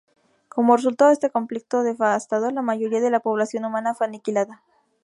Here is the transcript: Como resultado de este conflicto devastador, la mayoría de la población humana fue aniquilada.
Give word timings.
Como 0.49 0.75
resultado 0.77 1.09
de 1.09 1.13
este 1.13 1.29
conflicto 1.29 1.83
devastador, 1.83 2.53
la 2.53 2.63
mayoría 2.63 3.01
de 3.01 3.11
la 3.11 3.19
población 3.19 3.65
humana 3.65 3.93
fue 3.93 4.07
aniquilada. 4.07 4.63